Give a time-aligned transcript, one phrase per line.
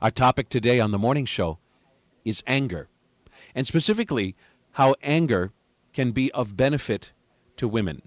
[0.00, 1.58] Our topic today on the morning show
[2.24, 2.88] is anger,
[3.52, 4.36] and specifically
[4.74, 5.50] how anger
[5.92, 7.10] can be of benefit
[7.56, 8.02] to women.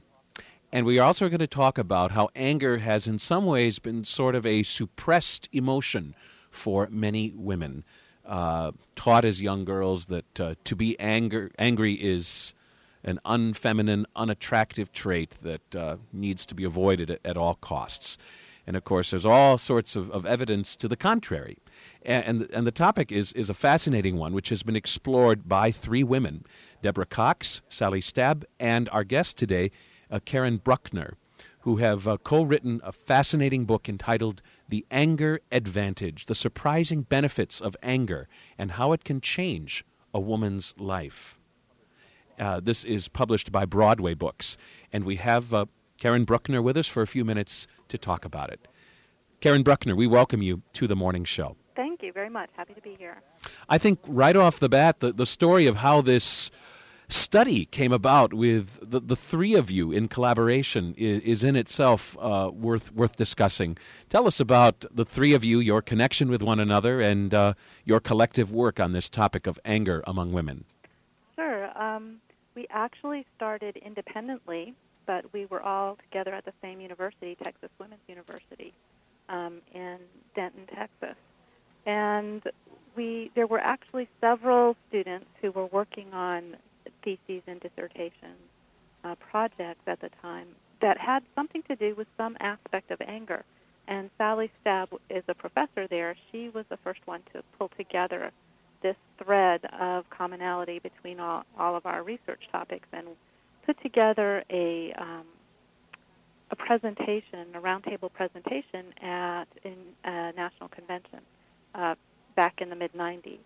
[0.72, 4.06] And we are also going to talk about how anger has, in some ways, been
[4.06, 6.16] sort of a suppressed emotion
[6.50, 7.84] for many women.
[8.26, 12.54] Uh, taught as young girls that uh, to be anger, angry is
[13.04, 18.18] an unfeminine, unattractive trait that uh, needs to be avoided at, at, all costs.
[18.66, 21.58] And of course, there's all sorts of, of evidence to the contrary.
[22.04, 26.04] And, and, the topic is, is a fascinating one, which has been explored by three
[26.04, 26.46] women
[26.82, 29.70] Deborah Cox, Sally Stabb, and our guest today,
[30.10, 31.16] uh, Karen Bruckner,
[31.60, 37.62] who have uh, co written a fascinating book entitled The Anger Advantage The Surprising Benefits
[37.62, 41.38] of Anger and How It Can Change a Woman's Life.
[42.40, 44.58] Uh, this is published by Broadway Books,
[44.92, 45.66] and we have uh,
[45.98, 48.68] Karen Bruckner with us for a few minutes to talk about it.
[49.40, 51.56] Karen Bruckner, we welcome you to the morning show.
[51.82, 52.52] Thank you very much.
[52.56, 53.24] Happy to be here.
[53.68, 56.52] I think right off the bat, the, the story of how this
[57.08, 62.16] study came about with the, the three of you in collaboration is, is in itself
[62.22, 63.80] uh, worth worth discussing.
[64.10, 68.00] Tell us about the three of you, your connection with one another, and uh, your
[68.00, 70.66] collective work on this topic of anger among women.
[71.36, 71.76] Sure.
[71.76, 72.22] Um,
[72.54, 74.76] we actually started independently,
[75.08, 78.72] but we were all together at the same university, Texas Women's University,
[79.30, 79.98] um, in
[80.36, 81.16] Denton, Texas,
[81.86, 82.42] and
[82.96, 86.58] we there were actually several students who were working on
[87.04, 88.36] theses and dissertation
[89.04, 90.48] uh, projects at the time
[90.82, 93.44] that had something to do with some aspect of anger.
[93.88, 96.16] And Sally Stabb is a professor there.
[96.32, 98.32] She was the first one to pull together
[98.82, 103.08] this thread of commonality between all, all of our research topics and
[103.66, 105.26] put together a um,
[106.50, 111.22] a presentation, a roundtable presentation at a national convention
[111.76, 111.96] uh,
[112.36, 113.40] back in the mid 90s.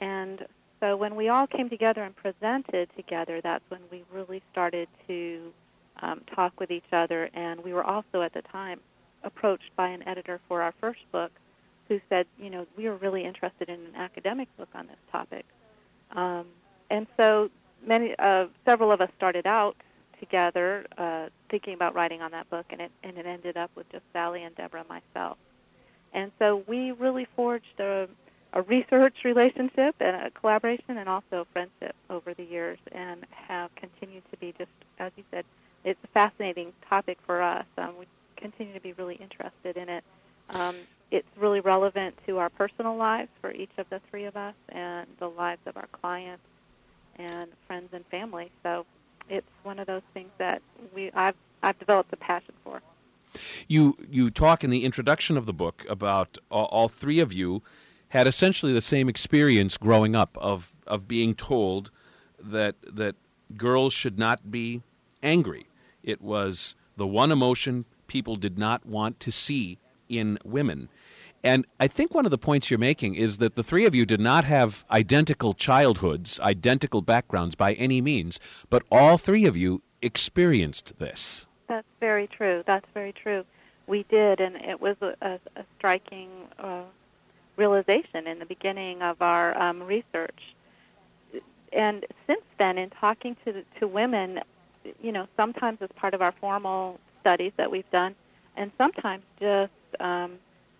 [0.00, 0.46] And
[0.80, 5.52] so when we all came together and presented together, that's when we really started to
[6.02, 7.30] um, talk with each other.
[7.34, 8.80] And we were also at the time
[9.24, 11.32] approached by an editor for our first book
[11.88, 15.44] who said, you know, we are really interested in an academic book on this topic.
[16.12, 16.46] Um,
[16.90, 17.50] and so
[17.84, 19.76] many, uh, several of us started out
[20.20, 23.90] together uh, thinking about writing on that book, and it and it ended up with
[23.90, 25.36] just Sally and Deborah and myself.
[26.16, 28.08] And so we really forged a
[28.52, 33.70] a research relationship and a collaboration and also a friendship over the years and have
[33.76, 35.44] continued to be just, as you said,
[35.84, 37.66] it's a fascinating topic for us.
[37.76, 38.06] Um, we
[38.36, 40.04] continue to be really interested in it.
[40.50, 40.74] Um,
[41.10, 45.06] it's really relevant to our personal lives for each of the three of us and
[45.18, 46.42] the lives of our clients
[47.16, 48.50] and friends and family.
[48.62, 48.86] So
[49.28, 50.62] it's one of those things that
[50.94, 52.80] we I've I've developed a passion for.
[53.68, 57.62] You you talk in the introduction of the book about all, all three of you
[58.10, 61.90] had essentially the same experience growing up of of being told
[62.38, 63.16] that that
[63.56, 64.82] girls should not be
[65.22, 65.66] angry.
[66.02, 70.88] It was the one emotion people did not want to see in women.
[71.42, 74.04] And I think one of the points you're making is that the three of you
[74.04, 79.82] did not have identical childhoods, identical backgrounds by any means, but all three of you
[80.02, 81.46] experienced this.
[81.68, 82.62] That's very true.
[82.66, 83.44] That's very true.
[83.86, 85.38] We did, and it was a, a,
[85.78, 86.28] striking
[86.58, 86.82] uh,
[87.56, 90.40] realization in the beginning of our um, research.
[91.72, 94.40] And since then, in talking to to women,
[95.00, 98.14] you know, sometimes as part of our formal studies that we've done,
[98.56, 100.38] and sometimes just um,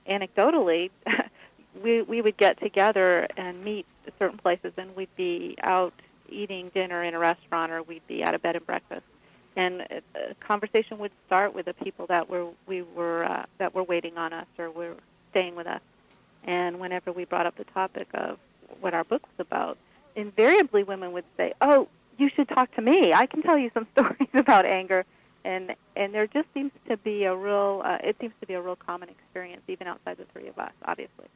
[0.09, 0.91] anecdotally,
[1.83, 3.87] we we would get together and meet
[4.19, 5.93] certain places, and we'd be out
[6.29, 9.07] eating dinner in a restaurant, or we'd be at a bed and breakfast,
[9.56, 9.83] and
[10.15, 14.17] a conversation would start with the people that were we were uh, that were waiting
[14.19, 14.94] on us or were
[15.31, 15.81] staying with us
[16.47, 18.39] and whenever we brought up the topic of
[18.81, 19.78] what our book was about,
[20.15, 23.12] invariably women would say, "Oh, you should talk to me.
[23.12, 25.05] I can tell you some stories about anger."
[25.45, 28.62] And and there just seems to be a real uh, it seems to be a
[28.62, 31.27] real common experience even outside the three of us, obviously.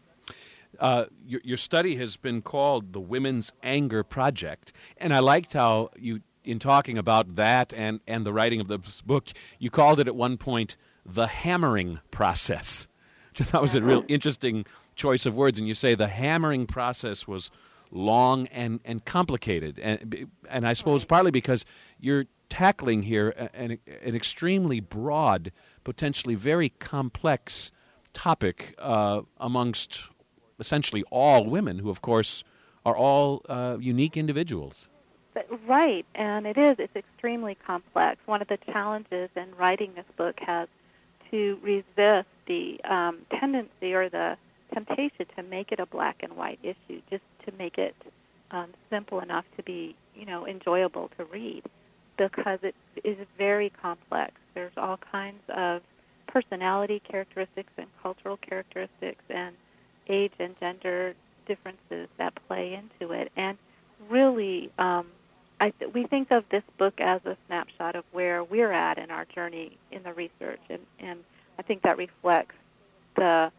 [0.78, 5.91] Uh, your, your study has been called the Women's Anger Project, and I liked how
[5.98, 9.28] you, in talking about that and, and the writing of this book,
[9.59, 12.89] you called it at one point the hammering process,
[13.31, 14.65] which I thought was a real interesting
[14.97, 17.51] choice of words, and you say the hammering process was
[17.91, 21.65] long and, and complicated, and and I suppose partly because
[21.98, 25.53] you're tackling here an, an extremely broad,
[25.84, 27.72] potentially very complex
[28.13, 30.09] topic uh, amongst
[30.59, 32.45] essentially all women, who of course
[32.84, 34.89] are all uh, unique individuals.
[35.66, 36.77] Right, and it is.
[36.78, 38.21] It's extremely complex.
[38.27, 40.68] One of the challenges in writing this book has
[41.30, 44.36] to resist the um, tendency or the
[44.74, 47.94] temptation to to make it a black and white issue, just to make it
[48.50, 51.62] um, simple enough to be, you know, enjoyable to read,
[52.16, 52.74] because it
[53.04, 54.34] is very complex.
[54.54, 55.83] There's all kinds of
[56.26, 59.54] personality characteristics and cultural characteristics and
[60.09, 61.15] age and gender
[61.47, 63.33] differences that play into it.
[63.36, 63.56] And
[64.09, 65.06] really, um,
[65.60, 69.27] I we think of this book as a snapshot of where we're at in our
[69.27, 71.21] journey in the research, and, and
[71.59, 72.54] I think that reflects
[73.16, 73.53] the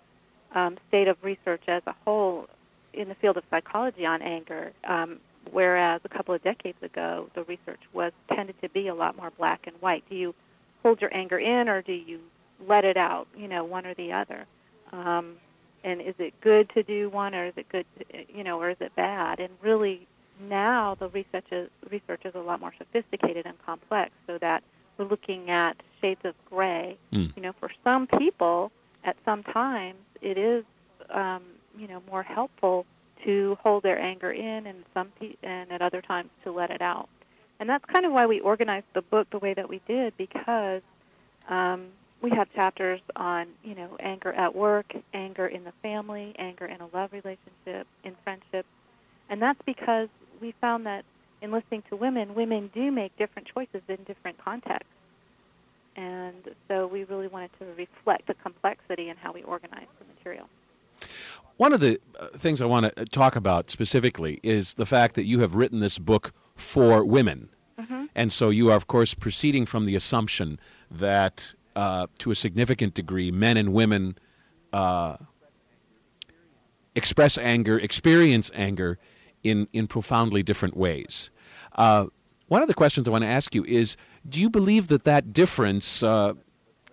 [0.54, 2.48] um, state of research as a whole
[2.94, 4.74] in the field of psychology on anger.
[4.84, 5.20] Um,
[5.52, 9.32] whereas a couple of decades ago, the research was tended to be a lot more
[9.38, 10.04] black and white.
[10.10, 10.36] Do you
[10.82, 12.20] hold your anger in, or do you
[12.68, 13.28] let it out?
[13.38, 14.46] You know, one or the other.
[14.92, 15.36] Um,
[15.84, 18.06] and is it good to do one, or is it good, to,
[18.36, 19.40] you know, or is it bad?
[19.40, 20.08] And really,
[20.50, 24.64] now the research is, research is a lot more sophisticated and complex, so that
[24.98, 26.98] we're looking at shades of gray.
[27.14, 27.36] Mm.
[27.36, 28.72] You know, for some people,
[29.04, 30.64] at some times, it is,
[31.10, 31.44] um,
[31.78, 32.86] you know, more helpful
[33.24, 36.82] to hold their anger in, and some pe- and at other times to let it
[36.82, 37.08] out.
[37.60, 40.82] And that's kind of why we organized the book the way that we did, because
[41.48, 41.88] um,
[42.22, 46.82] we have chapters on, you know, anger at work, anger in the family, anger in
[46.82, 48.66] a love relationship, in friendship,
[49.30, 50.10] and that's because
[50.42, 51.06] we found that
[51.42, 54.90] in listening to women, women do make different choices in different contexts.
[55.96, 60.48] And so we really wanted to reflect the complexity in how we organize the material.
[61.58, 65.26] One of the uh, things I want to talk about specifically is the fact that
[65.26, 67.50] you have written this book for women.
[67.80, 68.06] Mm-hmm.
[68.16, 70.60] And so you are, of course, proceeding from the assumption
[70.90, 74.18] that, uh, to a significant degree, men and women
[74.72, 75.18] uh,
[76.96, 78.98] express anger, experience anger
[79.44, 81.30] in, in profoundly different ways.
[81.76, 82.06] Uh,
[82.48, 83.96] one of the questions I want to ask you is
[84.28, 86.34] do you believe that that difference, uh,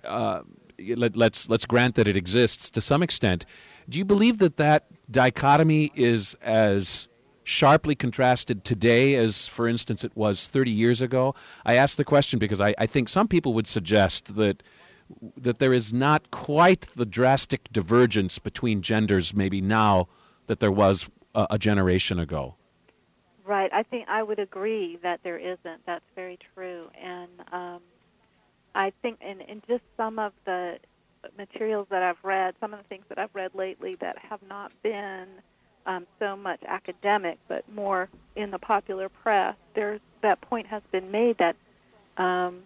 [0.04, 0.42] uh,
[0.78, 3.44] let, let's, let's grant that it exists to some extent,
[3.88, 7.08] do you believe that that dichotomy is as
[7.44, 11.34] sharply contrasted today as, for instance, it was 30 years ago?
[11.64, 14.62] I ask the question because I, I think some people would suggest that
[15.38, 20.06] that there is not quite the drastic divergence between genders maybe now
[20.48, 22.54] that there was a, a generation ago.
[23.44, 23.72] Right.
[23.72, 25.86] I think I would agree that there isn't.
[25.86, 26.90] That's very true.
[27.02, 27.80] And um,
[28.74, 30.78] I think in, in just some of the
[31.36, 34.72] materials that I've read, some of the things that I've read lately that have not
[34.82, 35.26] been
[35.86, 41.10] um, so much academic, but more in the popular press, there's that point has been
[41.10, 41.56] made that
[42.18, 42.62] um,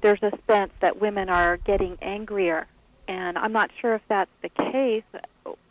[0.00, 2.66] there's a sense that women are getting angrier,
[3.08, 5.04] and I'm not sure if that's the case,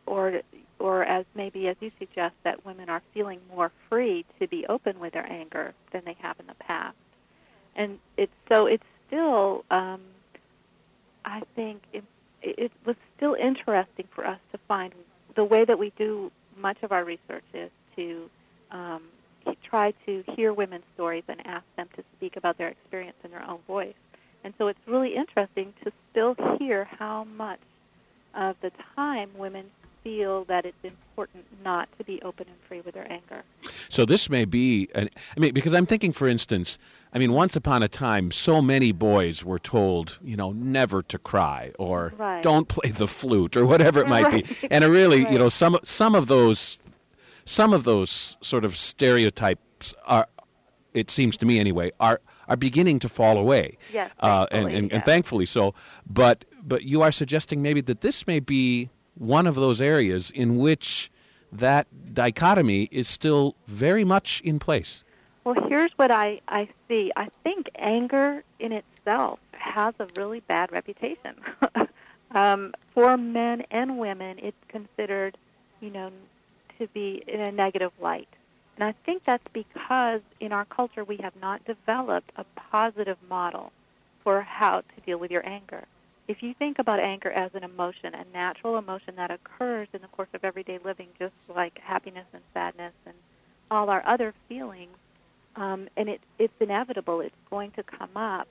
[0.05, 0.41] or
[0.83, 4.99] or as maybe as you suggest that women are feeling more free to be open
[4.99, 6.97] with their anger than they have in the past,
[7.73, 10.01] and it's so it's still um,
[11.23, 12.03] I think it,
[12.41, 14.93] it was still interesting for us to find
[15.35, 18.29] the way that we do much of our research is to
[18.71, 19.03] um,
[19.63, 23.49] try to hear women's stories and ask them to speak about their experience in their
[23.49, 23.95] own voice.
[24.43, 27.61] And so it's really interesting to still hear how much
[28.35, 29.65] of the time women
[30.03, 33.43] feel that it's important not to be open and free with their anger.
[33.89, 36.77] So this may be, an, I mean, because I'm thinking, for instance,
[37.13, 41.17] I mean, once upon a time, so many boys were told, you know, never to
[41.17, 42.43] cry or right.
[42.43, 44.61] don't play the flute or whatever it might right.
[44.61, 45.31] be, and really, right.
[45.31, 46.79] you know, some some of those,
[47.45, 50.27] some of those sort of stereotypes are,
[50.93, 53.77] it seems to me anyway, are are beginning to fall away.
[53.93, 54.91] Yes, uh, and, and, yes.
[54.91, 55.73] and thankfully so.
[56.05, 60.57] But but you are suggesting maybe that this may be one of those areas in
[60.57, 61.11] which
[61.51, 65.03] that dichotomy is still very much in place.
[65.43, 67.11] Well, here's what I, I see.
[67.15, 71.35] I think anger in itself has a really bad reputation.
[72.31, 75.37] um, for men and women, it's considered,
[75.81, 76.11] you know,
[76.79, 78.29] to be in a negative light.
[78.75, 83.71] And I think that's because in our culture we have not developed a positive model
[84.23, 85.83] for how to deal with your anger.
[86.27, 90.07] If you think about anger as an emotion, a natural emotion that occurs in the
[90.07, 93.15] course of everyday living, just like happiness and sadness and
[93.69, 94.95] all our other feelings,
[95.55, 98.47] um, and it, it's inevitable, it's going to come up.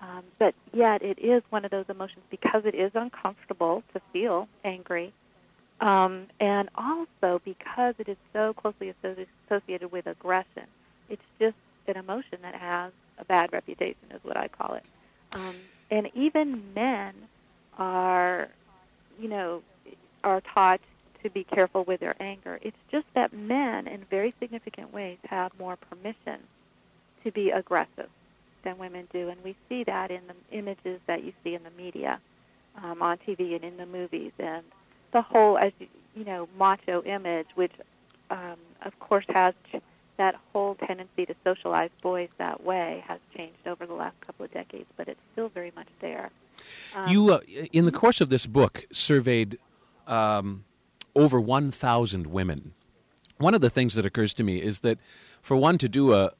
[0.00, 4.48] Um, but yet, it is one of those emotions because it is uncomfortable to feel
[4.64, 5.12] angry,
[5.80, 8.92] um, and also because it is so closely
[9.48, 10.64] associated with aggression.
[11.08, 11.54] It's just
[11.86, 14.84] an emotion that has a bad reputation, is what I call it.
[15.34, 15.54] Um,
[15.92, 17.14] and even men
[17.76, 18.48] are,
[19.20, 19.62] you know,
[20.24, 20.80] are taught
[21.22, 22.58] to be careful with their anger.
[22.62, 26.40] It's just that men, in very significant ways, have more permission
[27.24, 28.08] to be aggressive
[28.64, 31.70] than women do, and we see that in the images that you see in the
[31.76, 32.18] media,
[32.82, 34.64] um, on TV, and in the movies, and
[35.12, 35.72] the whole, as
[36.16, 37.72] you, know, macho image, which,
[38.30, 39.52] um, of course, has
[40.22, 44.52] that whole tendency to socialize boys that way has changed over the last couple of
[44.52, 46.30] decades, but it's still very much there.
[46.94, 47.40] Um, you, uh,
[47.72, 49.58] in the course of this book, surveyed
[50.06, 50.64] um,
[51.16, 52.72] over 1,000 women.
[53.38, 54.98] One of the things that occurs to me is that
[55.40, 56.30] for one to do a,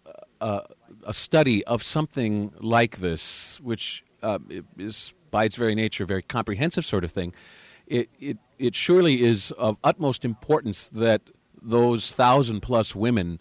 [0.40, 0.62] a,
[1.04, 4.38] a study of something like this, which uh,
[4.78, 7.34] is by its very nature a very comprehensive sort of thing,
[7.88, 11.22] it, it, it surely is of utmost importance that
[11.60, 13.40] those thousand plus women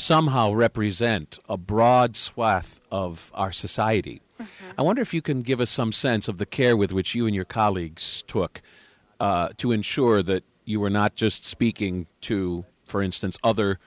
[0.00, 4.22] somehow represent a broad swath of our society.
[4.40, 4.70] Mm-hmm.
[4.78, 7.26] I wonder if you can give us some sense of the care with which you
[7.26, 8.62] and your colleagues took
[9.18, 13.78] uh, to ensure that you were not just speaking to, for instance, other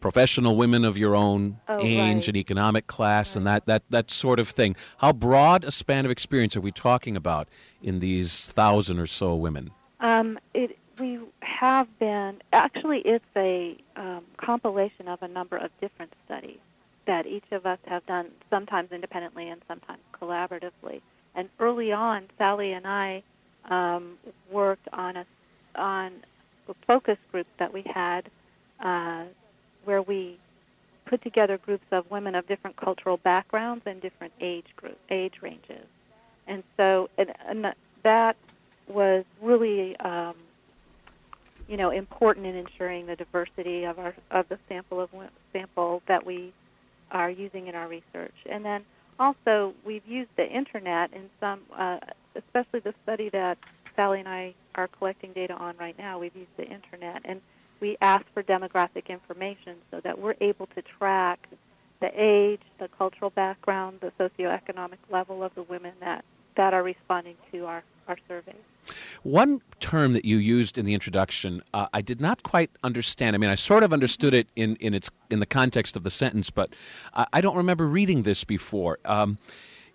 [0.00, 2.28] professional women of your own oh, age right.
[2.28, 3.36] and economic class right.
[3.36, 4.74] and that, that, that sort of thing.
[4.98, 7.48] How broad a span of experience are we talking about
[7.80, 9.70] in these thousand or so women?
[10.00, 16.12] Um, it, we have been, actually, it's a um, compilation of a number of different
[16.26, 16.58] studies
[17.06, 21.00] that each of us have done, sometimes independently and sometimes collaboratively.
[21.34, 23.22] And early on, Sally and I
[23.68, 24.18] um,
[24.50, 25.26] worked on a
[25.74, 26.12] on
[26.68, 28.28] a focus group that we had
[28.80, 29.24] uh,
[29.84, 30.38] where we
[31.06, 35.86] put together groups of women of different cultural backgrounds and different age group age ranges,
[36.46, 38.36] and so and, and that
[38.86, 40.34] was really um,
[41.72, 45.08] you know important in ensuring the diversity of our of the sample of
[45.54, 46.52] sample that we
[47.10, 48.84] are using in our research, and then
[49.18, 51.98] also we've used the internet in some, uh,
[52.36, 53.56] especially the study that
[53.96, 56.18] Sally and I are collecting data on right now.
[56.18, 57.40] We've used the internet and
[57.80, 61.48] we ask for demographic information so that we're able to track
[62.00, 66.24] the age, the cultural background, the socioeconomic level of the women that,
[66.56, 68.54] that are responding to our, our surveys.
[69.22, 73.36] One term that you used in the introduction, uh, I did not quite understand.
[73.36, 76.10] I mean, I sort of understood it in, in its in the context of the
[76.10, 76.74] sentence, but
[77.14, 78.98] I, I don't remember reading this before.
[79.04, 79.38] Um,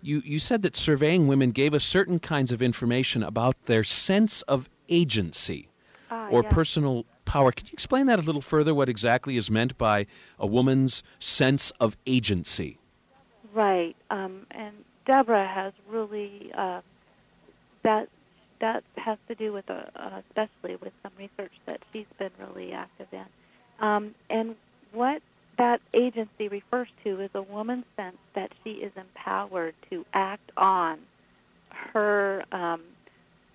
[0.00, 4.42] you you said that surveying women gave us certain kinds of information about their sense
[4.42, 5.68] of agency
[6.10, 6.52] ah, or yes.
[6.52, 7.52] personal power.
[7.52, 8.74] Can you explain that a little further?
[8.74, 10.06] What exactly is meant by
[10.38, 12.78] a woman's sense of agency?
[13.52, 16.80] Right, um, and Deborah has really uh,
[17.88, 18.08] that
[18.60, 19.82] that has to do with, uh,
[20.28, 23.24] especially with some research that she's been really active in.
[23.80, 24.56] Um, and
[24.92, 25.22] what
[25.56, 30.98] that agency refers to is a woman's sense that she is empowered to act on
[31.70, 32.82] her um,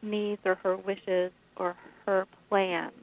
[0.01, 1.75] needs or her wishes or
[2.05, 2.93] her plans.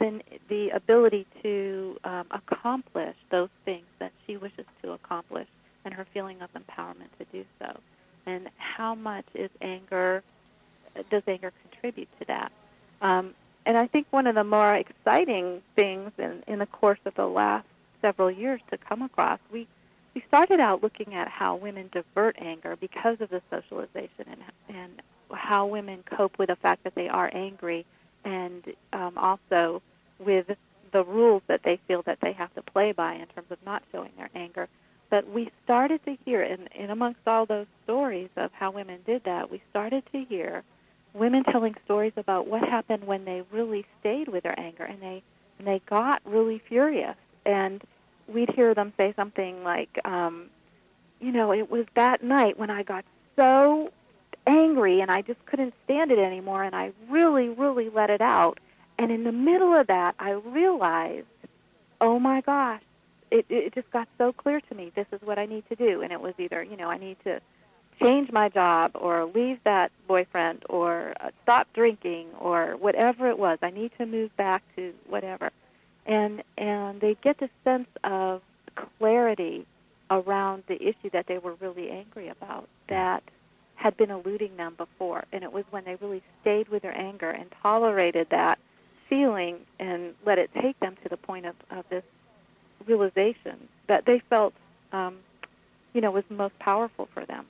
[0.00, 5.46] Then the ability to um, accomplish those things that she wishes to accomplish
[5.84, 7.78] and her feeling of empowerment to do so.
[8.26, 10.22] And how much is anger
[11.10, 12.52] does anger contribute to that?
[13.00, 17.14] Um, and I think one of the more exciting things in, in the course of
[17.14, 17.66] the last
[18.00, 19.66] several years to come across, we
[20.14, 25.02] we started out looking at how women divert anger because of the socialization and and
[25.32, 27.84] how women cope with the fact that they are angry,
[28.24, 29.82] and um, also
[30.18, 30.46] with
[30.92, 33.82] the rules that they feel that they have to play by in terms of not
[33.92, 34.68] showing their anger.
[35.08, 39.24] But we started to hear, and, in amongst all those stories of how women did
[39.24, 40.64] that, we started to hear
[41.14, 45.22] women telling stories about what happened when they really stayed with their anger and they
[45.58, 47.16] and they got really furious.
[47.46, 47.82] And
[48.28, 50.46] we'd hear them say something like um
[51.20, 53.04] you know it was that night when i got
[53.36, 53.90] so
[54.46, 58.58] angry and i just couldn't stand it anymore and i really really let it out.
[58.98, 61.26] And in the middle of that i realized
[62.00, 62.82] oh my gosh
[63.30, 66.02] it it just got so clear to me this is what i need to do
[66.02, 67.40] and it was either you know i need to
[68.00, 73.58] change my job or leave that boyfriend or uh, stop drinking or whatever it was.
[73.62, 75.50] I need to move back to whatever.
[76.04, 78.42] And and they get this sense of
[78.98, 79.66] clarity
[80.10, 83.24] around the issue that they were really angry about that
[83.74, 85.24] had been eluding them before.
[85.32, 88.58] And it was when they really stayed with their anger and tolerated that
[89.08, 92.04] feeling and let it take them to the point of, of this
[92.86, 94.54] realization that they felt
[94.92, 95.18] um,
[95.92, 97.46] you know was most powerful for them.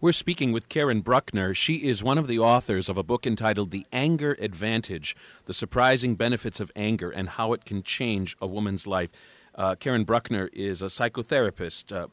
[0.00, 1.54] We're speaking with Karen Bruckner.
[1.54, 6.16] She is one of the authors of a book entitled The Anger Advantage The Surprising
[6.16, 9.10] Benefits of Anger and How It Can Change a Woman's Life.
[9.54, 12.08] Uh, Karen Bruckner is a psychotherapist uh,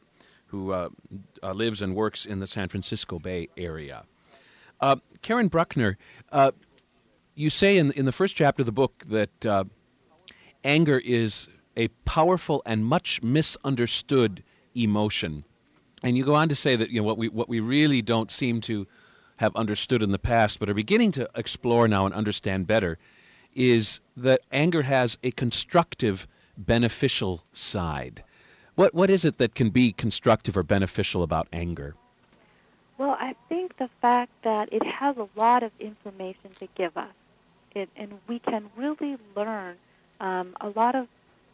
[0.48, 0.89] who uh,
[1.41, 4.03] uh lives and works in the San Francisco Bay Area.
[4.82, 5.98] Uh, Karen Bruckner,
[6.32, 6.51] uh,
[7.36, 9.68] you say in, in the first chapter of the book that
[10.63, 14.44] anger is a powerful and much misunderstood
[14.76, 15.44] emotion.
[16.04, 18.32] And you go on to say that you know what we what we really don't
[18.32, 18.88] seem to
[19.38, 22.98] have understood in the past, but are beginning to explore now and understand better,
[23.54, 28.24] is that anger has a constructive, beneficial side.
[28.76, 31.96] What what is it that can be constructive or beneficial about anger?
[32.98, 37.14] Well, I think the fact that it has a lot of information to give us,
[37.74, 39.78] it, and we can really learn
[40.20, 41.08] um, a lot of,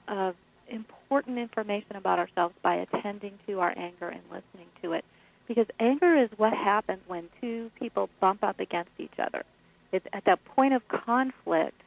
[0.07, 0.35] of
[0.67, 5.05] important information about ourselves by attending to our anger and listening to it.
[5.47, 9.43] Because anger is what happens when two people bump up against each other.
[9.91, 11.79] It's at that point of conflict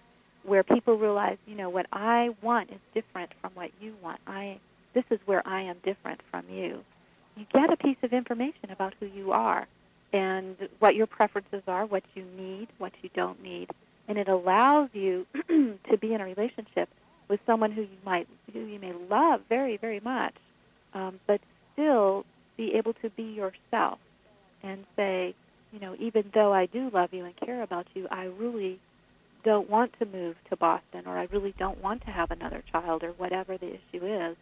[0.45, 4.21] where people realize, you know, what I want is different from what you want.
[4.27, 4.61] I
[4.95, 6.83] this is where I am different from you.
[7.37, 9.67] You get a piece of information about who you are
[10.13, 13.71] and what your preferences are, what you need, what you don't need,
[14.09, 16.89] and it allows you to be in a relationship
[17.29, 20.35] with someone who you might who you may love very very much,
[20.95, 21.41] um, but
[21.73, 22.25] still
[22.57, 23.99] be able to be yourself
[24.63, 25.35] and say,
[25.73, 28.81] you know, even though I do love you and care about you, I really
[29.45, 33.05] don't want to move to Boston, or I really don't want to have another child,
[33.05, 34.37] or whatever the issue is.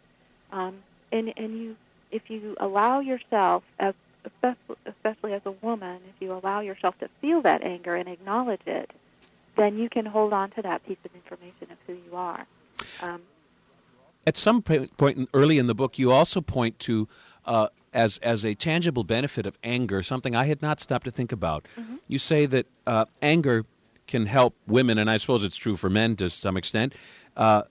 [0.51, 0.77] Um,
[1.11, 1.75] and and you,
[2.11, 3.93] if you allow yourself, as
[4.25, 8.65] especially, especially as a woman, if you allow yourself to feel that anger and acknowledge
[8.65, 8.89] it,
[9.55, 12.45] then you can hold on to that piece of information of who you are.
[13.01, 13.21] Um,
[14.25, 17.07] At some point early in the book, you also point to
[17.45, 21.31] uh, as as a tangible benefit of anger something I had not stopped to think
[21.31, 21.65] about.
[21.79, 21.95] Mm-hmm.
[22.07, 23.65] You say that uh, anger
[24.05, 26.93] can help women, and I suppose it's true for men to some extent,
[27.35, 27.63] uh,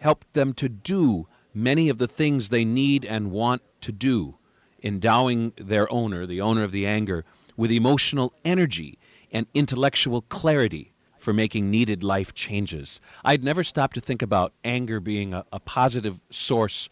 [0.00, 4.36] help them to do many of the things they need and want to do,
[4.82, 7.24] endowing their owner, the owner of the anger,
[7.56, 8.98] with emotional energy
[9.30, 10.91] and intellectual clarity
[11.22, 13.00] for making needed life changes.
[13.24, 16.88] I'd never stopped to think about anger being a, a positive source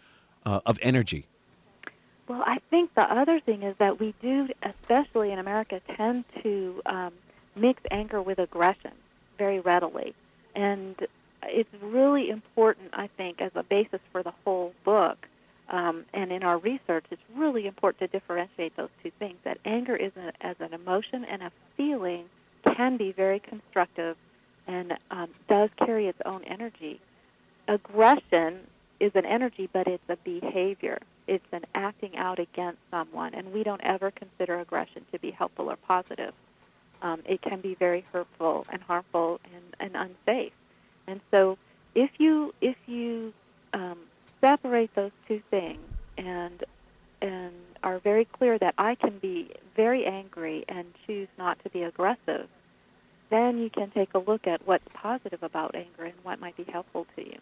[0.46, 1.26] uh, of energy.
[2.28, 6.80] Well, I think the other thing is that we do, especially in America, tend to
[6.87, 7.12] um,
[7.56, 8.92] mix anger with aggression
[9.37, 10.14] very readily.
[10.54, 10.94] And
[11.42, 15.26] it's really important, I think, as a basis for the whole book.
[15.71, 19.36] Um, and in our research, it's really important to differentiate those two things.
[19.45, 22.26] That anger is a, as an emotion and a feeling
[22.64, 24.16] can be very constructive
[24.66, 27.00] and um, does carry its own energy.
[27.68, 28.60] Aggression
[29.00, 30.99] is an energy, but it's a behavior.
[31.26, 35.70] It's an acting out against someone, and we don't ever consider aggression to be helpful
[35.70, 36.34] or positive.
[37.02, 40.52] Um, it can be very hurtful and harmful and, and unsafe.
[41.06, 41.56] And so,
[41.94, 43.32] if you if you
[43.73, 43.99] um,
[44.40, 45.80] separate those two things
[46.18, 46.62] and
[47.23, 51.82] and are very clear that I can be very angry and choose not to be
[51.82, 52.49] aggressive,
[53.30, 56.64] then you can take a look at what's positive about anger and what might be
[56.64, 57.38] helpful to you.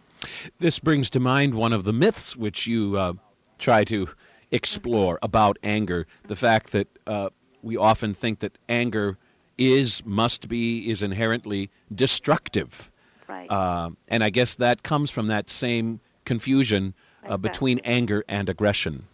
[0.59, 3.14] This brings to mind one of the myths which you uh,
[3.59, 4.09] try to
[4.51, 7.31] explore about anger the fact that uh,
[7.62, 9.18] we often think that anger
[9.57, 12.90] is, must be, is inherently destructive.
[13.27, 13.51] Right.
[13.51, 17.48] Uh, and I guess that comes from that same confusion uh, Exactly.
[17.48, 19.07] between anger and aggression.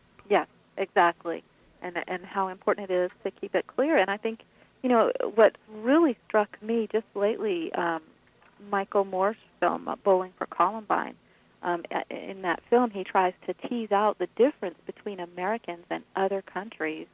[0.76, 1.42] Exactly.
[1.82, 3.96] And and how important it is to keep it clear.
[3.96, 4.40] And I think,
[4.82, 8.02] you know, what really struck me just lately, um,
[8.70, 11.14] Michael Moore's film uh, Bowling for Columbine.
[11.62, 16.42] Um, in that film, he tries to tease out the difference between Americans and other
[16.42, 17.06] countries,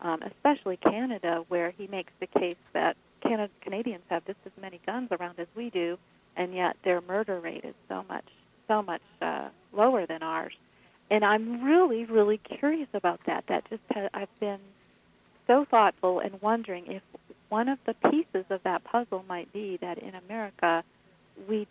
[0.00, 4.80] um, especially Canada, where he makes the case that Canada, Canadians have just as many
[4.86, 5.98] guns around as we do,
[6.36, 8.24] and yet their murder rate is so much
[8.68, 10.54] so much uh, lower than ours.
[11.10, 13.44] And I'm really, really curious about that.
[13.48, 14.60] That just ha- I've been
[15.46, 17.02] so thoughtful and wondering if
[17.48, 20.84] one of the pieces of that puzzle might be that in America
[21.48, 21.66] we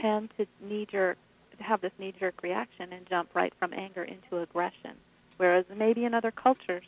[0.00, 1.16] tend to knee jerk
[1.60, 4.92] have this knee jerk reaction and jump right from anger into aggression,
[5.36, 6.82] whereas maybe in other cultures,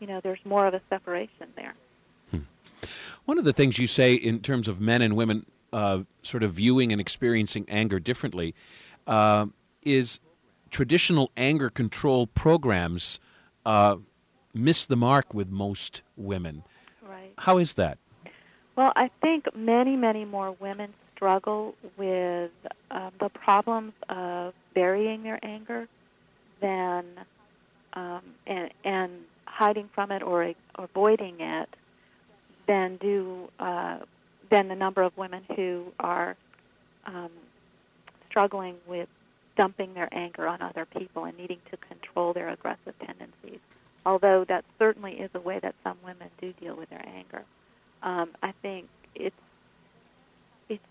[0.00, 1.74] you know, there's more of a separation there.
[3.24, 6.52] One of the things you say in terms of men and women uh, sort of
[6.52, 8.54] viewing and experiencing anger differently
[9.06, 9.46] uh,
[9.82, 10.20] is
[10.72, 13.20] traditional anger control programs
[13.64, 13.96] uh,
[14.52, 16.64] miss the mark with most women.
[17.08, 17.32] Right.
[17.38, 17.98] How is that?
[18.74, 22.50] Well, I think many, many more women struggle with
[22.90, 25.86] um, the problems of burying their anger
[26.60, 27.04] than
[27.92, 29.12] um, and, and
[29.44, 31.68] hiding from it or, or avoiding it
[32.66, 33.98] than do uh,
[34.50, 36.36] than the number of women who are
[37.06, 37.30] um,
[38.28, 39.08] struggling with
[39.56, 43.60] dumping their anger on other people and needing to control their aggressive tendencies.
[44.04, 47.44] Although that certainly is a way that some women do deal with their anger.
[48.02, 49.36] Um, I think it's
[50.68, 50.82] it's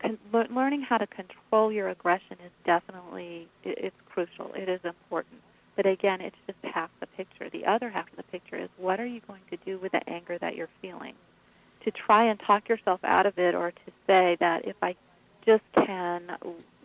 [0.00, 4.52] con- learning how to control your aggression is definitely i it's crucial.
[4.54, 5.36] It is important.
[5.76, 7.48] But again, it's just half the picture.
[7.50, 10.08] The other half of the picture is what are you going to do with the
[10.08, 11.14] anger that you're feeling?
[11.84, 14.96] to try and talk yourself out of it or to say that if I
[15.46, 16.36] just can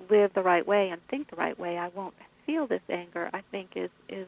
[0.10, 2.14] live the right way and think the right way, I won't
[2.46, 4.28] feel this anger, I think is, is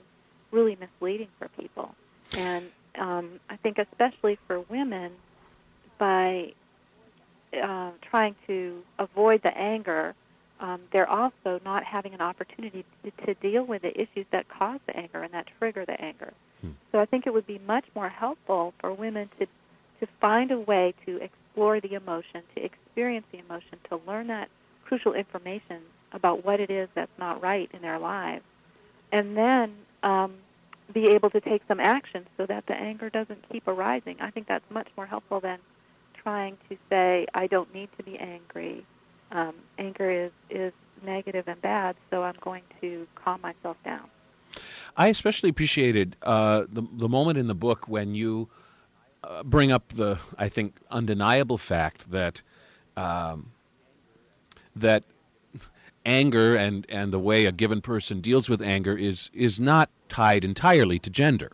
[0.52, 1.96] really misleading for people.
[2.36, 2.66] And
[2.98, 5.12] um, I think especially for women,
[5.98, 6.54] by
[7.62, 10.14] uh, trying to avoid the anger,
[10.60, 14.80] um, they're also not having an opportunity to, to deal with the issues that cause
[14.88, 16.34] the anger and that trigger the anger.
[16.62, 16.72] Hmm.
[16.92, 19.48] So I think it would be much more helpful for women to
[20.02, 24.50] to find a way to explore the emotion, to experience the emotion, to learn that
[24.86, 28.44] crucial information about what it is that's not right in their lives,
[29.12, 30.36] and then um,
[30.94, 34.16] be able to take some action so that the anger doesn't keep arising.
[34.20, 35.60] I think that's much more helpful than
[36.14, 38.86] trying to say, I don't need to be angry.
[39.32, 44.08] Um, anger is, is negative and bad, so I'm going to calm myself down.
[44.96, 48.48] I especially appreciated uh, the, the moment in the book when you
[49.24, 52.42] uh, bring up the, I think, undeniable fact that
[52.96, 53.52] um,
[54.76, 55.04] that
[56.06, 60.44] anger and, and the way a given person deals with anger is is not tied
[60.44, 61.52] entirely to gender.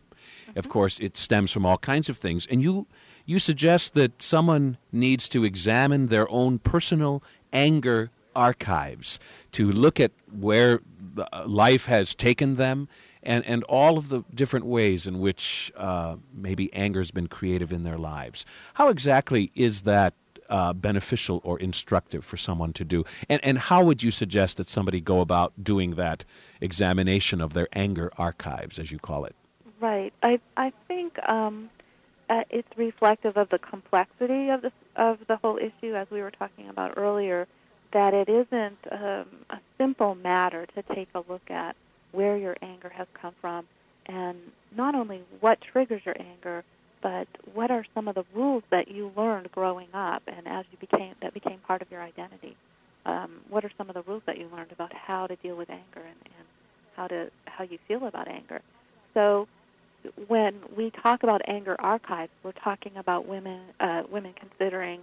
[0.50, 0.60] Mm-hmm.
[0.60, 2.88] Of course, it stems from all kinds of things, and you
[3.26, 9.20] you suggest that someone needs to examine their own personal anger archives
[9.52, 10.82] to look at where
[11.18, 12.88] uh, life has taken them
[13.24, 17.72] and, and all of the different ways in which uh, maybe anger has been creative
[17.72, 18.46] in their lives.
[18.76, 20.14] How exactly is that
[20.52, 23.04] uh, beneficial or instructive for someone to do?
[23.30, 26.26] And, and how would you suggest that somebody go about doing that
[26.60, 29.36] examination of their anger archives, as you call it?
[29.80, 30.14] Right.
[30.22, 31.72] I, I think um,
[32.30, 36.32] uh, it's reflective of the complexity of the of the whole issue, as we were
[36.32, 37.48] talking about earlier.
[37.94, 41.76] That it isn't um, a simple matter to take a look at
[42.14, 43.66] where your anger has come from,
[44.06, 44.38] and
[44.76, 46.64] not only what triggers your anger,
[47.02, 50.78] but what are some of the rules that you learned growing up, and as you
[50.78, 52.56] became that became part of your identity.
[53.06, 55.72] Um, what are some of the rules that you learned about how to deal with
[55.72, 56.48] anger and, and
[56.96, 58.62] how to how you feel about anger?
[59.14, 59.48] So
[60.28, 65.02] when we talk about anger archives, we're talking about women uh, women considering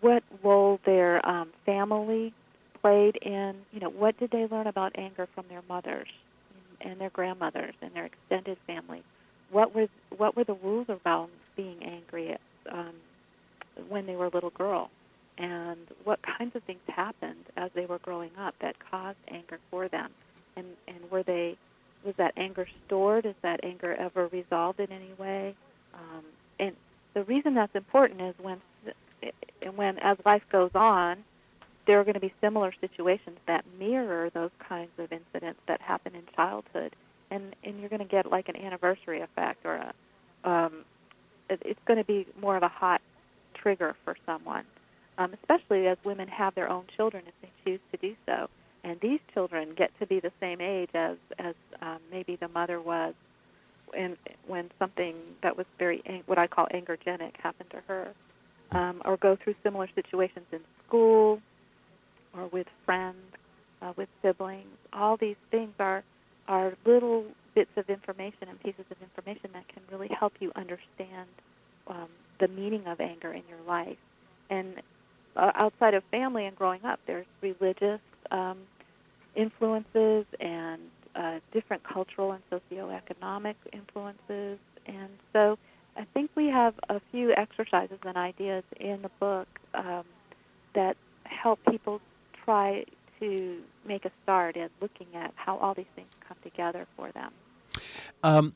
[0.00, 2.32] what role their um, family
[2.80, 3.56] played in.
[3.72, 6.08] You know, what did they learn about anger from their mothers
[6.80, 9.02] and their grandmothers and their extended family?
[9.50, 12.36] What was what were the rules around being angry
[12.70, 12.94] um,
[13.88, 14.90] when they were a little girl?
[15.38, 19.88] And what kinds of things happened as they were growing up that caused anger for
[19.88, 20.10] them?
[20.56, 21.56] And and were they
[22.04, 23.26] was that anger stored?
[23.26, 25.54] Is that anger ever resolved in any way?
[25.92, 26.24] Um,
[26.58, 26.76] and
[27.14, 28.60] the reason that's important is when,
[29.74, 31.24] when as life goes on,
[31.86, 36.14] there are going to be similar situations that mirror those kinds of incidents that happen
[36.14, 36.94] in childhood,
[37.30, 39.94] and and you're going to get like an anniversary effect, or a,
[40.48, 40.84] um,
[41.50, 43.00] it, it's going to be more of a hot
[43.54, 44.64] trigger for someone,
[45.18, 48.48] um, especially as women have their own children if they choose to do so
[48.86, 52.80] and these children get to be the same age as as um, maybe the mother
[52.80, 53.14] was
[53.86, 58.14] when when something that was very what I call angergenic happened to her,
[58.70, 61.40] um, or go through similar situations in school
[62.32, 63.16] or with friends,
[63.82, 64.66] uh, with siblings.
[64.92, 66.04] All these things are
[66.48, 71.28] are little bits of information and pieces of information that can really help you understand
[71.88, 72.08] um,
[72.40, 73.96] the meaning of anger in your life.
[74.50, 74.74] And
[75.36, 78.58] uh, outside of family and growing up, there's religious um,
[79.34, 80.80] influences and
[81.14, 84.58] uh, different cultural and socioeconomic influences.
[84.86, 85.58] And so
[85.96, 90.04] I think we have a few exercises and ideas in the book um,
[90.74, 92.00] that help people
[92.44, 92.84] try
[93.20, 97.32] to make a start at looking at how all these things come together for them.
[98.22, 98.54] Um,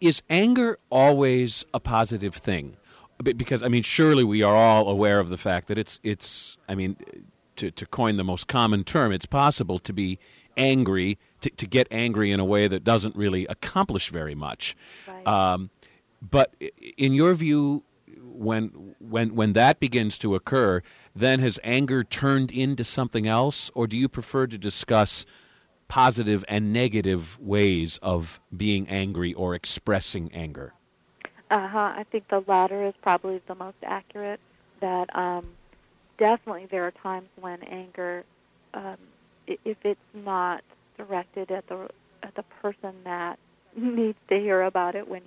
[0.00, 2.76] is anger always a positive thing?
[3.22, 6.56] Because I mean, surely we are all aware of the fact that it's it's.
[6.68, 6.96] I mean,
[7.56, 10.18] to, to coin the most common term, it's possible to be
[10.56, 14.74] angry, to, to get angry in a way that doesn't really accomplish very much.
[15.06, 15.26] Right.
[15.26, 15.70] Um,
[16.22, 16.54] but
[16.96, 17.82] in your view,
[18.40, 20.80] when when when that begins to occur,
[21.14, 25.26] then has anger turned into something else, or do you prefer to discuss
[25.88, 30.72] positive and negative ways of being angry or expressing anger?
[31.50, 31.92] Uh huh.
[31.96, 34.40] I think the latter is probably the most accurate.
[34.80, 35.46] That um,
[36.16, 38.24] definitely there are times when anger,
[38.72, 38.96] um,
[39.46, 40.64] if it's not
[40.96, 41.90] directed at the
[42.22, 43.38] at the person that
[43.76, 45.22] needs to hear about it, when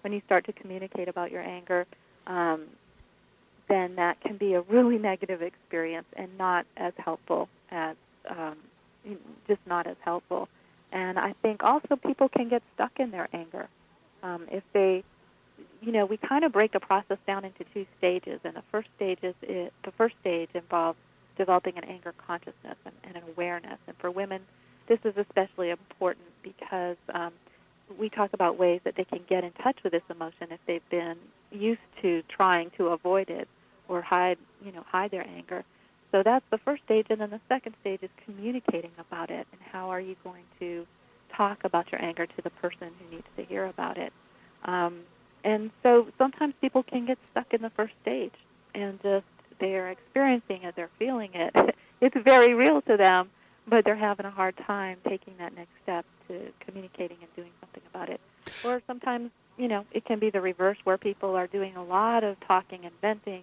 [0.00, 1.86] when you start to communicate about your anger,
[2.26, 2.64] um,
[3.68, 7.96] then that can be a really negative experience and not as helpful as
[8.28, 8.56] um,
[9.46, 10.48] just not as helpful.
[10.92, 13.68] And I think also people can get stuck in their anger
[14.22, 15.04] um, if they
[15.80, 18.88] you know, we kind of break the process down into two stages, and the first
[18.96, 20.98] stage is it, the first stage involves
[21.36, 23.78] developing an anger consciousness and, and an awareness.
[23.86, 24.42] And for women,
[24.88, 27.32] this is especially important because um,
[27.98, 30.88] we talk about ways that they can get in touch with this emotion if they've
[30.90, 31.16] been
[31.50, 33.48] used to trying to avoid it
[33.88, 35.64] or hide, you know, hide their anger.
[36.12, 39.60] So that's the first stage, and then the second stage is communicating about it and
[39.72, 40.86] how are you going to
[41.36, 44.12] talk about your anger to the person who needs to hear about it.
[44.64, 45.00] Um,
[45.44, 48.32] and so sometimes people can get stuck in the first stage
[48.74, 49.24] and just
[49.60, 51.54] they're experiencing it, they're feeling it.
[52.00, 53.30] it's very real to them,
[53.66, 57.82] but they're having a hard time taking that next step to communicating and doing something
[57.92, 58.20] about it.
[58.64, 62.24] Or sometimes, you know, it can be the reverse where people are doing a lot
[62.24, 63.42] of talking and venting,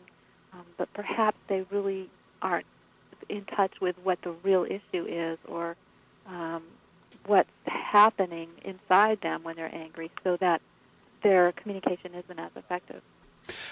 [0.53, 2.09] um, but perhaps they really
[2.41, 2.65] aren't
[3.29, 5.75] in touch with what the real issue is or
[6.27, 6.63] um,
[7.25, 10.61] what's happening inside them when they're angry so that
[11.21, 13.01] their communication isn't as effective.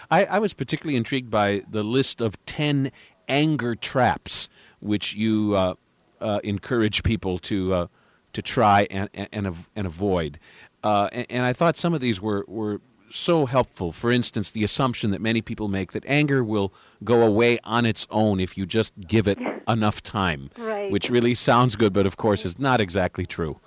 [0.09, 2.91] I, I was particularly intrigued by the list of 10
[3.27, 5.75] anger traps which you uh,
[6.19, 7.87] uh, encourage people to uh,
[8.33, 10.39] to try and and, and avoid.
[10.83, 13.91] Uh, and, and, I thought some of these were, were so helpful.
[13.91, 18.07] For instance, the assumption that many people make that anger will go away on its
[18.09, 20.91] own if you just give it enough time, right.
[20.91, 23.59] which really sounds good, but of course is not exactly true.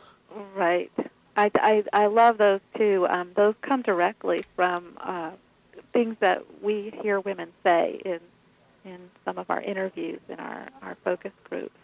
[0.57, 0.91] Right.
[1.37, 3.07] I, I, I love those too.
[3.09, 5.31] Um, those come directly from uh,
[5.93, 8.21] things that we hear women say in
[8.85, 11.75] in some of our interviews in our, our focus groups.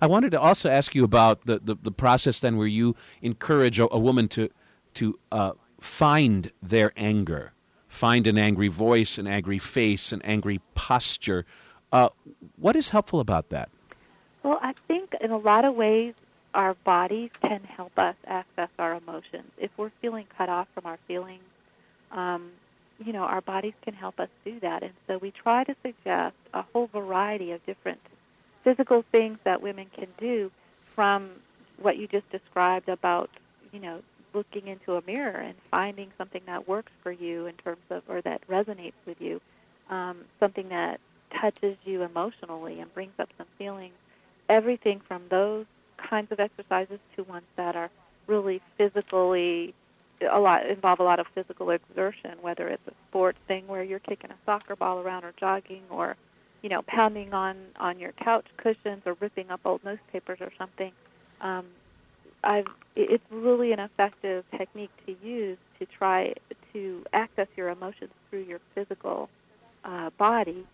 [0.00, 3.78] I wanted to also ask you about the, the, the process then where you encourage
[3.78, 4.50] a, a woman to
[4.94, 7.52] to uh, find their anger,
[7.86, 11.46] find an angry voice, an angry face, an angry posture.
[11.92, 12.08] Uh,
[12.56, 13.68] what is helpful about that?
[14.42, 16.14] Well, I think in a lot of ways
[16.54, 19.50] our bodies can help us access our emotions.
[19.58, 21.44] If we're feeling cut off from our feelings,
[22.10, 22.50] um,
[23.04, 24.82] you know, our bodies can help us do that.
[24.82, 28.00] And so we try to suggest a whole variety of different
[28.62, 30.50] physical things that women can do
[30.94, 31.30] from
[31.80, 33.30] what you just described about,
[33.72, 34.00] you know,
[34.34, 38.20] looking into a mirror and finding something that works for you in terms of, or
[38.20, 39.40] that resonates with you,
[39.88, 41.00] um, something that
[41.40, 43.94] touches you emotionally and brings up some feelings.
[44.48, 45.64] Everything from those
[45.96, 47.90] kinds of exercises to ones that are
[48.26, 49.74] really physically
[50.28, 53.98] a lot involve a lot of physical exertion, whether it's a sports thing where you're
[54.00, 56.16] kicking a soccer ball around or jogging or
[56.62, 60.92] you know pounding on on your couch cushions or ripping up old newspapers or something.
[61.40, 61.66] Um,
[62.42, 66.34] I've, it's really an effective technique to use to try
[66.72, 69.28] to access your emotions through your physical
[69.84, 70.66] uh, body,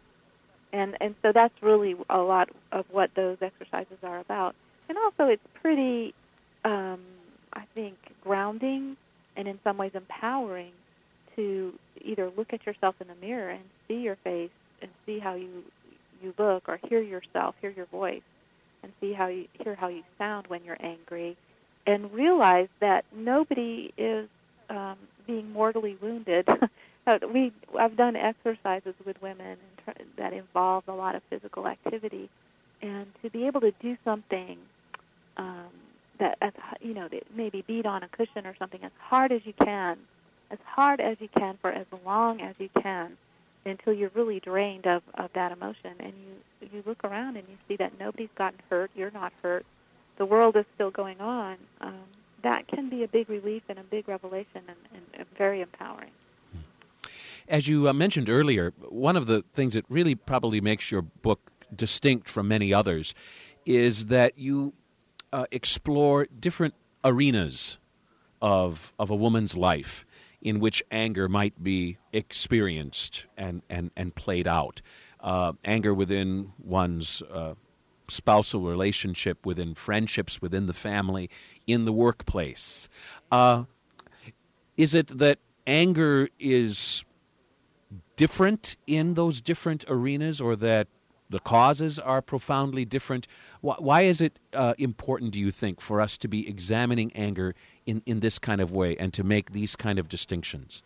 [0.73, 4.55] and and so that's really a lot of what those exercises are about.
[4.89, 6.15] And also it's pretty,
[6.65, 7.01] um,
[7.53, 8.97] I think, grounding
[9.37, 10.73] and in some ways empowering
[11.37, 11.73] to
[12.03, 14.51] either look at yourself in the mirror and see your face
[14.83, 15.63] and see how you
[16.23, 18.23] you look, or hear yourself, hear your voice,
[18.83, 21.37] and see how you hear how you sound when you're angry,
[21.87, 24.29] and realize that nobody is
[24.71, 24.97] um,
[25.27, 26.49] being mortally wounded.
[27.33, 29.59] we I've done exercises with women
[30.17, 32.31] that involve a lot of physical activity,
[32.81, 34.59] and to be able to do something
[35.37, 35.69] um,
[36.19, 39.53] that as you know maybe beat on a cushion or something as hard as you
[39.53, 39.99] can,
[40.51, 43.17] as hard as you can for as long as you can,
[43.65, 47.57] until you're really drained of, of that emotion, and you you look around and you
[47.69, 49.65] see that nobody's gotten hurt, you're not hurt,
[50.17, 51.57] the world is still going on.
[51.81, 52.01] Um,
[52.43, 56.11] that can be a big relief and a big revelation and, and, and very empowering.
[57.49, 61.53] As you uh, mentioned earlier, one of the things that really probably makes your book
[61.75, 63.15] distinct from many others
[63.65, 64.75] is that you
[65.33, 67.79] uh, explore different arenas
[68.43, 70.05] of of a woman's life
[70.43, 74.83] in which anger might be experienced and and and played out.
[75.21, 77.55] Uh, anger within one's uh,
[78.09, 81.29] spousal relationship, within friendships, within the family,
[81.67, 82.89] in the workplace.
[83.33, 83.65] Uh,
[84.77, 87.05] is it that anger is
[88.15, 90.87] different in those different arenas, or that
[91.29, 93.27] the causes are profoundly different.
[93.61, 97.55] Why, why is it uh, important, do you think, for us to be examining anger
[97.85, 100.83] in, in this kind of way and to make these kind of distinctions?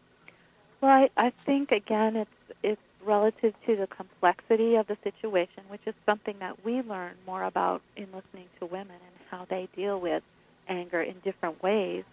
[0.81, 2.31] Well, I, I think again, it's
[2.63, 7.45] it's relative to the complexity of the situation, which is something that we learn more
[7.45, 10.23] about in listening to women and how they deal with
[10.69, 12.05] anger in different ways,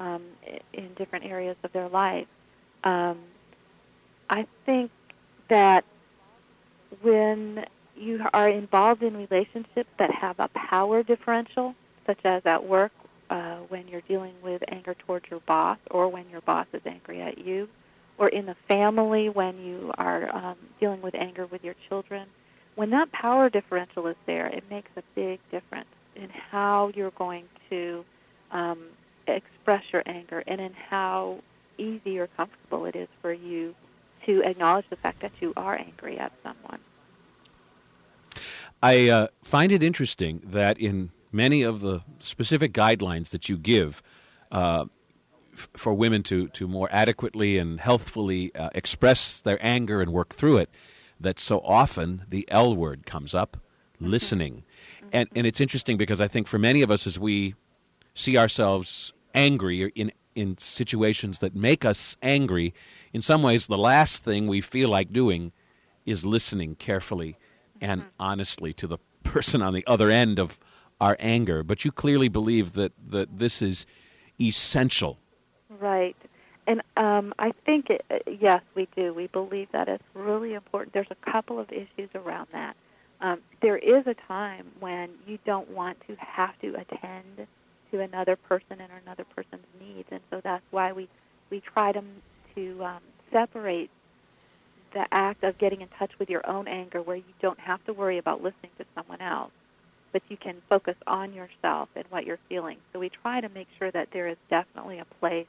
[0.00, 0.22] um,
[0.72, 2.26] in different areas of their life.
[2.84, 3.18] Um,
[4.28, 4.90] I think
[5.48, 5.84] that
[7.02, 11.74] when you are involved in relationships that have a power differential,
[12.06, 12.92] such as at work
[13.30, 17.20] uh, when you're dealing with anger towards your boss or when your boss is angry
[17.22, 17.68] at you,
[18.18, 22.26] or in the family when you are um, dealing with anger with your children.
[22.74, 27.44] When that power differential is there, it makes a big difference in how you're going
[27.70, 28.04] to
[28.50, 28.86] um,
[29.26, 31.38] express your anger and in how
[31.78, 33.74] easy or comfortable it is for you
[34.26, 36.80] to acknowledge the fact that you are angry at someone.
[38.82, 44.02] I uh, find it interesting that in many of the specific guidelines that you give
[44.52, 44.84] uh,
[45.52, 50.34] f- for women to, to more adequately and healthfully uh, express their anger and work
[50.34, 50.70] through it,
[51.20, 53.56] that so often the L word comes up,
[53.96, 54.10] mm-hmm.
[54.10, 54.54] listening.
[54.54, 55.08] Mm-hmm.
[55.12, 57.54] And, and it's interesting because I think for many of us, as we
[58.14, 62.74] see ourselves angry in in situations that make us angry,
[63.12, 65.52] in some ways, the last thing we feel like doing
[66.04, 67.38] is listening carefully
[67.80, 70.58] and honestly to the person on the other end of
[71.00, 71.62] our anger.
[71.62, 73.86] But you clearly believe that, that this is
[74.40, 75.18] essential.
[75.80, 76.16] Right.
[76.66, 79.12] And um, I think, it, uh, yes, we do.
[79.12, 80.94] We believe that it's really important.
[80.94, 82.76] There's a couple of issues around that.
[83.20, 87.46] Um, there is a time when you don't want to have to attend
[87.90, 91.08] to another person and another person's needs, and so that's why we
[91.50, 92.02] we try to
[92.54, 93.00] to um,
[93.32, 93.90] separate
[94.94, 97.92] the act of getting in touch with your own anger, where you don't have to
[97.92, 99.52] worry about listening to someone else,
[100.12, 102.78] but you can focus on yourself and what you're feeling.
[102.92, 105.46] So we try to make sure that there is definitely a place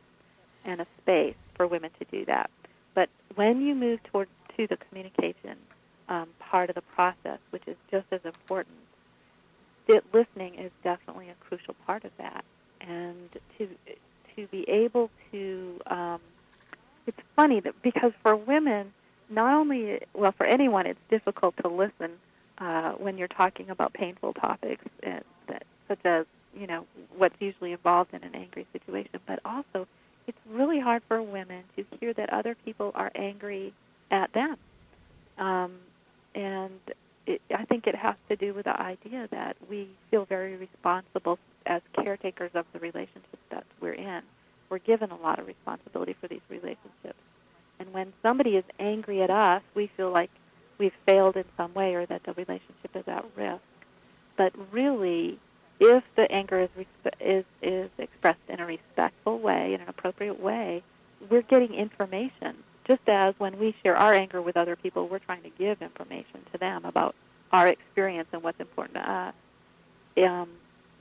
[0.66, 2.50] and a space for women to do that.
[2.94, 4.28] But when you move toward
[4.58, 5.58] to the communication
[6.10, 8.76] um, part of the process, which is just as important,
[10.16, 12.44] listening is definitely a crucial part of that.
[12.82, 13.68] And to
[14.36, 16.20] to be able to, um,
[17.08, 18.94] it's funny that because for women,
[19.30, 22.12] not only well for anyone, it's difficult to listen
[22.58, 26.26] uh, when you're talking about painful topics and that, such as
[26.58, 26.86] you know
[27.18, 29.88] what's usually involved in an angry situation, but also
[30.28, 33.74] it's really hard for women to hear that other people are angry
[34.12, 34.58] at them.
[35.38, 35.74] Um,
[36.34, 36.80] and
[37.28, 41.40] it, I think it has to do with the idea that we feel very responsible
[41.66, 44.22] as caretakers of the relationships that we're in.
[44.70, 47.20] We're given a lot of responsibility for these relationships.
[47.96, 50.30] When somebody is angry at us, we feel like
[50.78, 53.62] we've failed in some way or that the relationship is at risk.
[54.36, 55.40] But really,
[55.80, 56.86] if the anger is,
[57.22, 60.84] is, is expressed in a respectful way, in an appropriate way,
[61.30, 65.44] we're getting information just as when we share our anger with other people, we're trying
[65.44, 67.16] to give information to them about
[67.54, 69.34] our experience and what's important to us.
[70.18, 70.50] Um,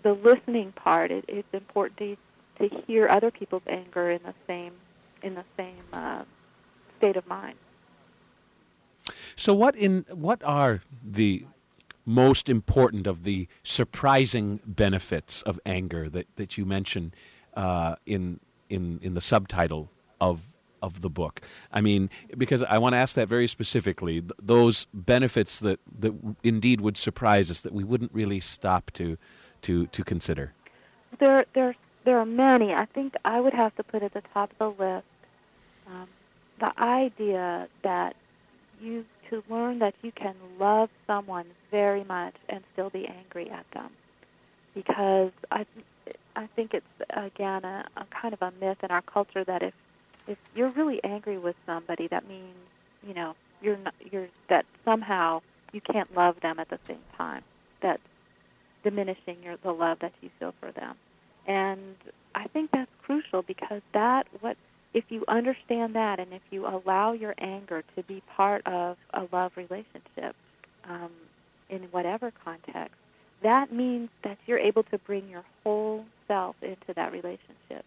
[0.04, 4.74] the listening part, it, it's important to, to hear other people's anger in the same
[5.24, 6.22] in the same uh,
[7.04, 7.56] state of mind.
[9.36, 11.44] So, what in what are the
[12.06, 17.12] most important of the surprising benefits of anger that, that you mention
[17.54, 18.40] uh, in
[18.70, 19.90] in in the subtitle
[20.20, 21.42] of of the book?
[21.72, 24.20] I mean, because I want to ask that very specifically.
[24.20, 29.18] Th- those benefits that that indeed would surprise us that we wouldn't really stop to
[29.62, 30.54] to to consider.
[31.18, 32.72] There there there are many.
[32.72, 35.06] I think I would have to put at the top of the list
[35.86, 36.08] um,
[36.60, 38.16] the idea that
[38.80, 43.66] you to learn that you can love someone very much and still be angry at
[43.72, 43.90] them,
[44.74, 45.66] because I
[46.36, 49.74] I think it's again a, a kind of a myth in our culture that if
[50.26, 52.56] if you're really angry with somebody, that means
[53.06, 55.40] you know you're not, you're that somehow
[55.72, 57.42] you can't love them at the same time.
[57.80, 58.02] That's
[58.82, 60.96] diminishing your the love that you feel for them,
[61.46, 61.96] and
[62.34, 64.56] I think that's crucial because that what
[64.94, 69.26] if you understand that and if you allow your anger to be part of a
[69.33, 70.35] love relationship
[70.88, 71.11] um,
[71.68, 72.94] in whatever context,
[73.42, 77.85] that means that you're able to bring your whole self into that relationship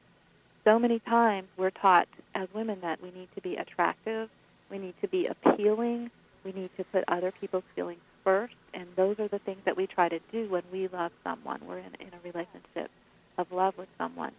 [0.68, 4.30] so many times we're taught as women that we need to be attractive,
[4.70, 6.12] we need to be appealing,
[6.44, 9.88] we need to put other people's feelings first, and those are the things that we
[9.88, 11.62] try to do when we love someone.
[11.66, 12.92] We're in, in a relationship
[13.38, 14.34] of love with someone.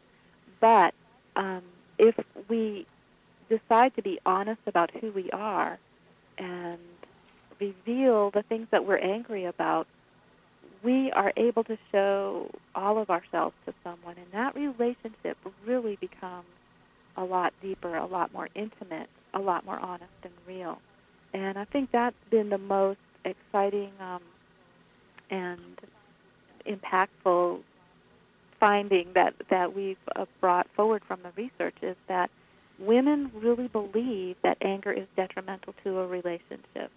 [0.61, 0.92] But
[1.35, 1.62] um,
[1.98, 2.14] if
[2.48, 2.87] we
[3.48, 5.79] decide to be honest about who we are
[6.38, 6.79] and
[7.60, 9.87] reveal the things that we're angry about,
[10.83, 16.46] we are able to show all of ourselves to someone, and that relationship really becomes
[17.16, 20.79] a lot deeper, a lot more intimate, a lot more honest and real.
[21.35, 24.23] And I think that's been the most exciting um,
[25.31, 25.60] and
[26.66, 27.60] impactful
[28.61, 32.31] finding that, that we've uh, brought forward from the research is that
[32.79, 36.90] women really believe that anger is detrimental to a relationship.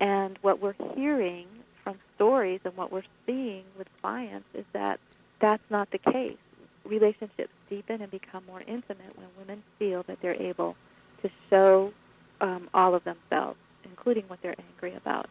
[0.00, 1.46] And what we're hearing
[1.84, 5.00] from stories and what we're seeing with clients is that
[5.40, 6.36] that's not the case.
[6.84, 10.76] Relationships deepen and become more intimate when women feel that they're able
[11.22, 11.92] to show
[12.40, 15.28] um, all of themselves, including what they're angry about.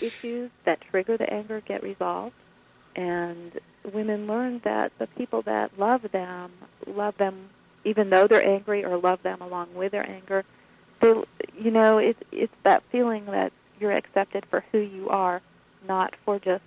[0.00, 2.34] Issues that trigger the anger get resolved,
[2.96, 3.58] and
[3.92, 6.52] women learn that the people that love them
[6.86, 7.50] love them
[7.84, 10.44] even though they're angry or love them along with their anger.
[11.00, 11.14] They,
[11.58, 15.42] you know, it's it's that feeling that you're accepted for who you are,
[15.86, 16.62] not for just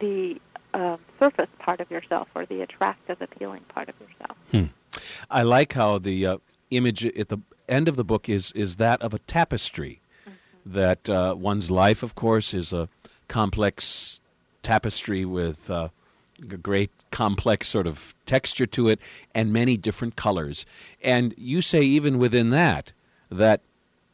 [0.00, 0.40] the
[0.72, 4.36] um, surface part of yourself or the attractive, appealing part of yourself.
[4.50, 5.00] Hmm.
[5.30, 6.38] I like how the uh,
[6.70, 7.38] image at the
[7.68, 10.00] end of the book is is that of a tapestry.
[10.26, 10.72] Mm-hmm.
[10.72, 12.88] That uh, one's life, of course, is a
[13.28, 14.20] complex
[14.62, 15.88] tapestry with uh,
[16.40, 19.00] a great complex sort of texture to it
[19.34, 20.66] and many different colors.
[21.02, 22.92] And you say even within that
[23.30, 23.60] that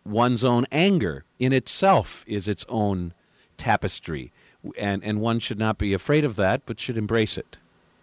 [0.04, 3.14] one's own anger in itself is its own
[3.56, 4.32] tapestry.
[4.78, 7.56] And and one should not be afraid of that but should embrace it.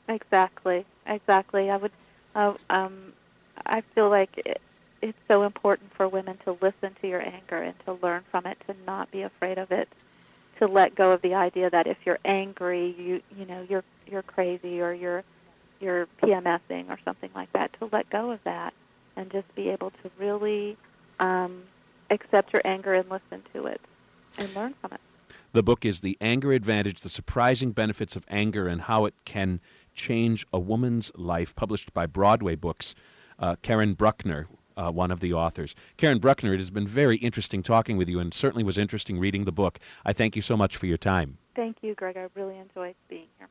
[0.07, 0.85] Exactly.
[1.05, 1.69] Exactly.
[1.69, 1.91] I would
[2.37, 3.13] uh, um
[3.65, 4.61] i feel like it,
[5.01, 8.57] it's so important for women to listen to your anger and to learn from it
[8.67, 9.89] to not be afraid of it
[10.59, 14.23] to let go of the idea that if you're angry you you know you're you're
[14.23, 15.23] crazy or you're
[15.79, 18.73] you're PMSing or something like that to let go of that
[19.15, 20.75] and just be able to really
[21.19, 21.63] um,
[22.09, 23.81] accept your anger and listen to it
[24.37, 25.01] and learn from it.
[25.53, 29.59] The book is The Anger Advantage The Surprising Benefits of Anger and How It Can
[29.95, 32.93] Change a Woman's Life, published by Broadway Books.
[33.39, 35.75] Uh, Karen Bruckner, uh, one of the authors.
[35.97, 39.45] Karen Bruckner, it has been very interesting talking with you and certainly was interesting reading
[39.45, 39.79] the book.
[40.05, 41.37] I thank you so much for your time.
[41.55, 42.17] Thank you, Greg.
[42.17, 43.47] I really enjoyed being here.